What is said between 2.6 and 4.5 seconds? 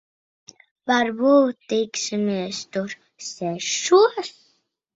tur sešos?